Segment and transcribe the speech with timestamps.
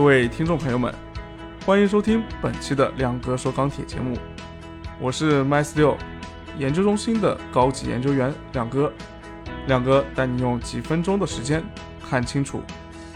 [0.00, 0.94] 各位听众朋友们，
[1.66, 4.16] 欢迎收听本期的亮哥说钢铁节目，
[4.98, 5.94] 我是 MyS 六
[6.56, 8.90] 研究中心的高级研究员亮哥。
[9.66, 11.62] 亮哥带你用几分钟的时间
[12.02, 12.62] 看清楚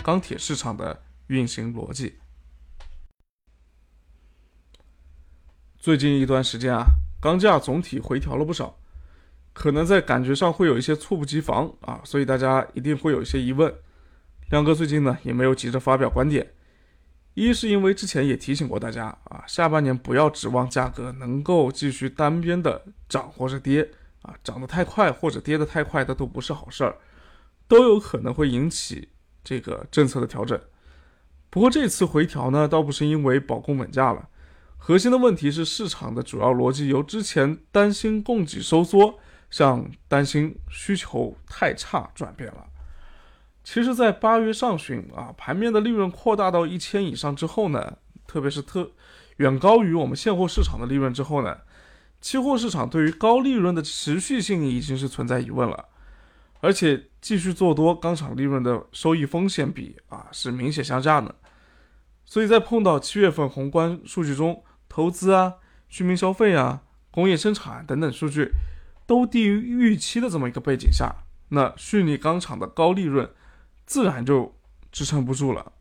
[0.02, 2.16] 钢铁市场的运行逻辑。
[5.78, 6.84] 最近一段时间啊，
[7.18, 8.78] 钢价总体回调了不少，
[9.54, 13.74] 可能在感觉上会有一些猝不及防啊，所以大家一定会有一些疑问。
[14.50, 16.46] 亮哥最近呢也没有急着发表观点，
[17.34, 23.90] 一是因为之前也提醒过大家啊，下半年不要指望价格能够继续单边的涨或者跌。
[24.22, 26.96] 啊，涨得太快或者跌得太快的都不是好事儿，
[27.68, 29.10] 都有可能会引起
[29.44, 30.58] 这个政策的调整。
[31.50, 34.30] 不过这次回调呢，倒不是因为保供稳价了，
[34.78, 39.18] 核心的问题是市场的主要逻辑由之前担心供给收缩，
[39.50, 42.66] 向担心需求太差转变了。
[43.64, 47.96] 其实，在八月上旬啊，盘面的利润扩大到一千以上之后呢，
[48.26, 48.92] 特别是特
[49.38, 51.56] 远高于我们现货市场的利润之后呢。
[52.20, 55.86] 期货市场对于高利润的持续性已经是存在疑问了，
[56.60, 61.34] 而且继续做多钢厂利润的收益风险比啊是明显下降的，
[62.24, 65.54] 所以在碰到七月份宏观数据中投资啊、
[65.88, 68.52] 居民消费啊、工业生产等等数据
[69.06, 71.14] 都低于预期的这么一个背景下，
[71.50, 73.28] 那虚拟钢厂的高利润
[73.86, 74.54] 自然就
[74.90, 75.72] 支撑不住了。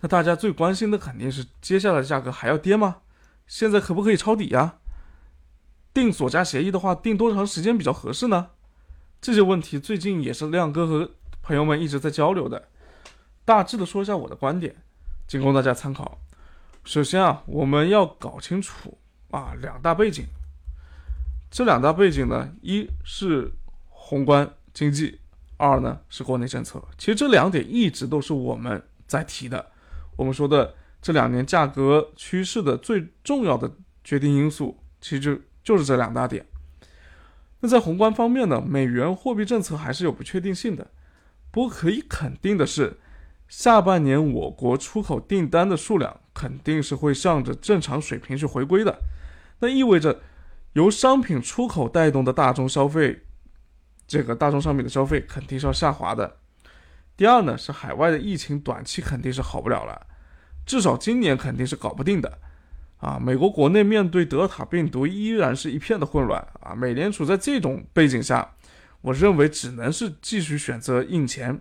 [0.00, 2.96] 那大家最关心的肯定是接下来价格还要跌吗？
[3.46, 4.76] 现在可不可以抄底呀？
[5.94, 8.48] 定锁价协议的话，定多长时间比较合适呢？
[9.20, 11.10] 这些问题最近也是亮哥和
[11.42, 12.68] 朋友们一直在交流的。
[13.44, 14.76] 大致的说一下我的观点，
[15.26, 16.18] 仅供大家参考。
[16.84, 18.98] 首先啊，我们要搞清楚
[19.30, 20.26] 啊两大背景。
[21.50, 23.52] 这两大背景呢，一是
[23.88, 25.20] 宏观经济，
[25.56, 26.82] 二呢是国内政策。
[26.98, 29.66] 其实这两点一直都是我们在提的。
[30.16, 30.74] 我们说的。
[31.02, 33.70] 这两年价格趋势的最重要的
[34.02, 36.44] 决定因素，其实就就是这两大点。
[37.60, 40.88] 那在宏观方面呢，美元货币政策还是有不确定性的。
[41.52, 42.98] 不过可以肯定的是，
[43.46, 48.98] 下半年我国出口订单的数量肯定是会向着正常水平去回归的。
[49.60, 50.22] 那意味着
[50.72, 53.25] 由商品出口带动的大宗消费，
[54.06, 56.36] 这个大宗商品的消费肯定是要下滑的。
[57.16, 60.06] 第二呢，是海外的疫情短期肯定是好不了了。
[60.66, 62.38] 至少今年肯定是搞不定的，
[62.98, 66.74] 啊，美国国内面对德尔塔病毒依然是一片的混乱啊。
[66.74, 68.52] 美联储在这种背景下，
[69.00, 71.60] 我认为只能是继续选择印钱。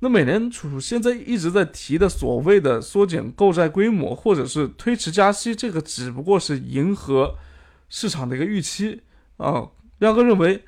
[0.00, 7.36] 那美联储现在一直在提的所谓的缩减购债规模，或者是推迟加息，这个只不过是迎合
[7.90, 9.02] 市场的一个预期
[9.36, 9.68] 啊。
[9.98, 10.64] 亮哥认为，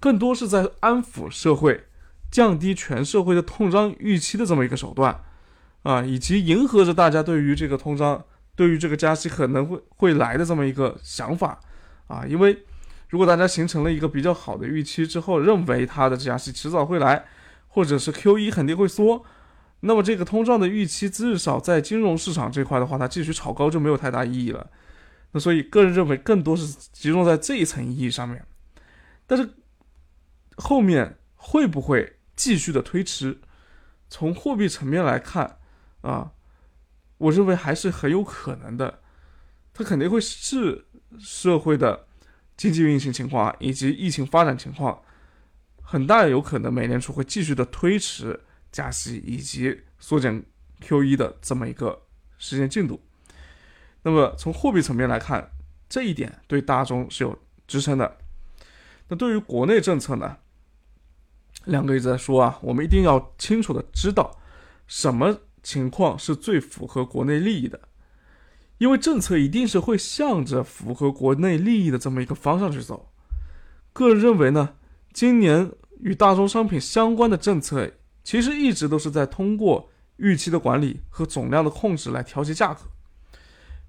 [0.00, 1.84] 更多是在安抚社会，
[2.30, 5.22] 降低全社会的通胀预期的这么一个手段。
[5.82, 8.24] 啊，以及迎合着大家对于这个通胀、
[8.56, 11.60] 对于这个加息可能会会来的这么一个想法，
[12.08, 12.64] 啊，因为
[13.08, 17.24] 如果大家形成了一个比较好的预期之后，认为它的加息迟早会来，
[17.68, 19.24] 或者是 Q 一肯定会缩，
[19.78, 24.68] 那么这个通胀的预期至少在金融市场这块的话，它继续炒高就没有太大意义了。
[25.30, 28.44] 那所以个人认为更多是集中在这一层意义上面，
[29.24, 29.48] 但是
[30.56, 33.40] 后面会不会继续的推迟？
[34.08, 35.58] 从货币层面来看。
[36.02, 36.30] 啊，
[37.18, 39.00] 我认为还是很有可能的，
[39.74, 40.86] 它肯定会视
[41.18, 42.06] 社会的
[42.56, 45.02] 经济运行情况以及疫情发展情况，
[45.82, 48.38] 很大有可能美联储会继续的推迟
[48.70, 50.44] 加息以及缩减
[50.80, 52.02] QE 的这么一个
[52.38, 53.02] 时间进度。
[54.02, 55.50] 那么从货币层面来看，
[55.88, 57.36] 这一点对大众是有
[57.66, 58.18] 支撑的。
[59.08, 60.36] 那对于国内政策呢，
[61.66, 64.36] 两个一直在说啊，我们一定要清楚的知道
[64.86, 65.38] 什么。
[65.62, 67.88] 情况是最符合国内利益的，
[68.78, 73.10] 因为政策一定是会向着符合国内利益的这么一个方向去走。
[73.92, 74.76] 个人认为呢，
[75.12, 75.72] 今年
[76.02, 77.90] 与大宗商品相关的政策，
[78.22, 82.82] 其实一直都是在通过预期的管理和总量的控制来调节价格。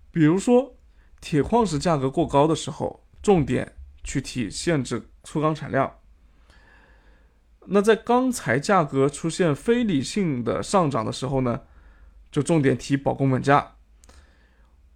[0.10, 0.75] 比如说，
[1.22, 3.72] 铁矿石价格过高的时候，重点
[4.04, 5.94] 去提限制粗钢产量。
[7.69, 11.62] 那在钢材价格出现非理性的上涨的时候呢，
[12.31, 13.75] 就重点提保供稳价。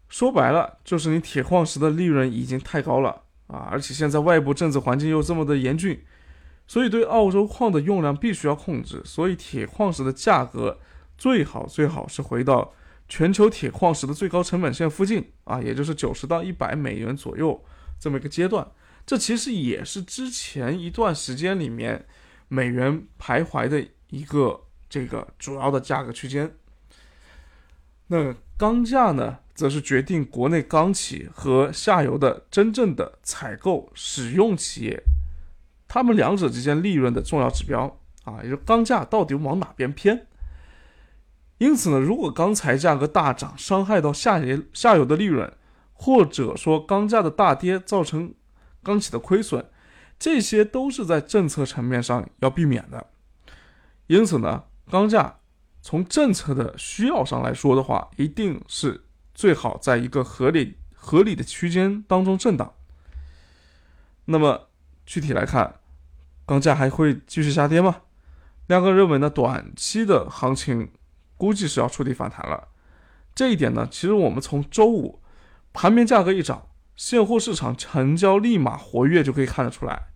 [0.08, 6.02] 说白了，就是你铁矿石的利润已经太高了啊，而且现在外部政治环境又这么的严峻，
[6.66, 10.80] 所以对澳洲矿的用量必须要控制，所以铁矿石的价格
[11.18, 12.74] 最好最好是回到
[13.10, 17.62] 全球铁矿石的最高成本线附近啊，也就是九十到一百美元左右
[18.00, 18.66] 这么一个阶段。
[19.06, 22.06] 这其实也是之前一段时间里面。
[22.54, 24.60] 美元徘徊的一个
[24.90, 26.54] 这个主要的价格区间
[28.08, 35.02] 那钢价呢，则是决定国内钢企和下游的真正的采购使用企业，
[35.88, 40.28] 他们两者之间利润的重要指标啊，也就是钢价到底往哪边偏。
[41.58, 45.50] 因此呢，如果钢材价格大涨，伤害到下游下游的利润，
[45.94, 48.34] 或者说钢价的大跌造成
[48.84, 49.66] 钢企的亏损，
[50.22, 53.08] 这些都是在政策层面上要避免的。
[54.06, 55.40] 因此呢，钢价
[55.82, 62.72] 从政策的需要上来说的话，一定是最好在一个合理合理的区间当中震荡。
[64.26, 64.70] 那么
[65.08, 65.80] 具体来看，
[66.46, 68.04] 钢价还会继续下跌吗？
[68.68, 70.92] 亮哥认为呢，短期的行情。
[71.38, 72.68] 估计是要触底反弹了，
[73.34, 75.24] 这一点呢，其实我们从周五
[75.74, 80.11] 盘面价格一涨，现货市场成交立马活跃就可以看得出来。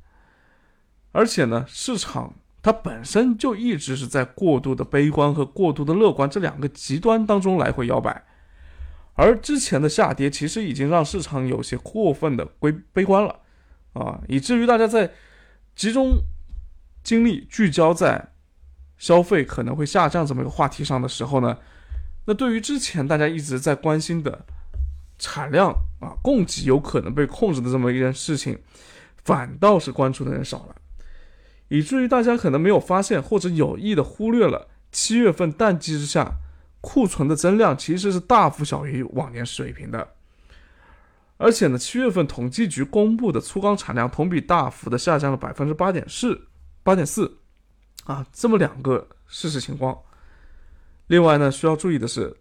[1.15, 8.25] 而且呢，市场它本身就一直是在过度的悲观和过度的乐观这两个极端当中来回摇摆，
[9.13, 13.39] 而之前的下跌其实已经让市场有些过分的悲悲观了
[13.93, 15.13] 啊，以至于大家在
[15.75, 16.17] 集中
[17.03, 18.31] 精力聚焦在。
[18.97, 21.57] 消费可能会下降这么一个话题上的时候呢，
[22.23, 24.45] 那对于之前大家一直在关心的
[25.19, 25.69] 产量
[25.99, 28.57] 啊、供给有可能被控制的这么一件事情，
[29.25, 30.75] 反倒是关注的人少了，
[31.67, 36.35] 以至于大家可能没有发现或者有意的忽略了七月份淡季之下
[36.81, 40.13] 库存的增量其实是大幅小于往年水平的，
[41.37, 46.47] 而且呢，七月份统计局公布的粗钢产量同比大幅的下降了百分之八点四，
[46.83, 47.39] 八点四。
[48.05, 49.97] 啊，这么两个事实情况。
[51.07, 52.37] 另外呢，需要注意的是，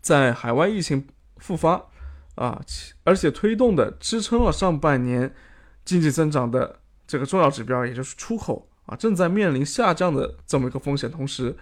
[0.00, 1.08] 在海外疫情
[1.38, 1.84] 复发
[2.36, 2.62] 啊，
[3.02, 5.34] 而且推动的支撑了上半年
[5.84, 11.10] 经济增长的这个重要指标，也就是出口啊，正在面临下降的这么一个风险。
[11.10, 11.56] 同时，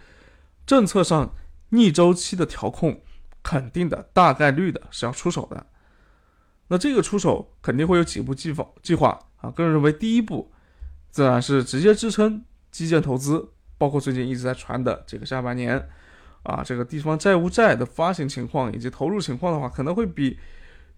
[0.66, 1.34] 政策上
[1.70, 3.02] 逆周期的调控，
[3.42, 5.66] 肯定的大概率的是要出手的。
[6.68, 9.50] 那这个出手肯定会有几步计划计划啊。
[9.50, 10.50] 个人认为，第一步
[11.10, 12.44] 自然是直接支撑。
[12.70, 15.88] 基建投资，包括最近一直在传的这个下半年，
[16.42, 20.36] 啊，这个地方债务债的发行情况以及投入情况的话，可能会比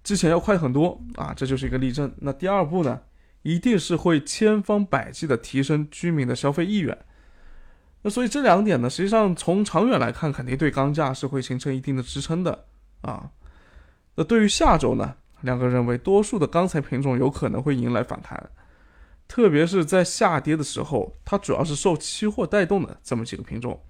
[0.03, 2.11] 之前要快很多啊，这就是一个例证。
[2.23, 2.99] 那第二步呢，
[3.47, 6.99] 一定是会千方百计的提升居民的消费意愿。
[8.03, 12.65] 那所以这两点呢，实际上从长远来看，肯定对钢价是会形成一定的支撑的
[13.03, 13.31] 啊。
[14.17, 18.51] 那对于下周呢，两个认为多数的钢材品种有可能会迎来反弹。
[19.29, 23.81] 特别是在下跌的时候，它主要是受期货带动的这么几个品种。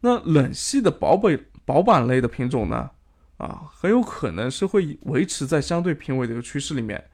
[0.00, 2.90] 那冷系的薄本薄板类的品种呢，
[3.38, 7.10] 啊，很有可能是会维持在相对平稳的一个趋势里面。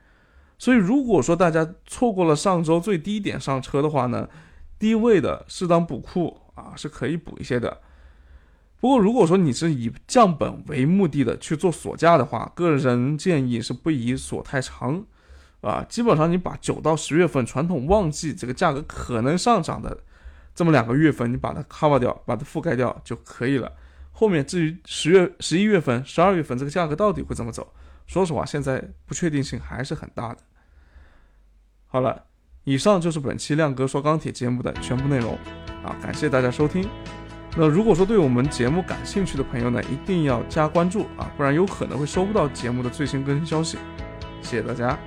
[0.63, 4.29] 所以，如果说大家错过了上周最低点上车的话呢，
[4.79, 7.81] 低位的适当补库啊是可以补一些的。
[8.79, 15.05] 不过，如果说你是以降本为目的的去做锁价的话，个人建议是不宜锁太长。
[15.63, 20.05] 啊，基本上你把九到十月份传统旺季这个价格可能上涨的
[20.55, 23.73] 这么两个月份，你把它 cover 掉，把它覆盖掉就可以了。
[24.13, 27.75] 后面至于十月、十一月份、十二月份这个价格到底会怎么走，
[28.07, 30.39] 说实话，现在不确定性还是很大的。
[31.93, 32.25] 好了，
[32.65, 35.35] 以上就是本期亮哥说钢铁节目的全部内容
[35.85, 36.89] 啊，感谢大家收听。
[37.55, 43.77] 那如果说对我们节目感兴趣的朋友呢，一定要加关注啊，不然有可能会收不到节目的最新更新消息。
[44.41, 44.99] 谢谢大家。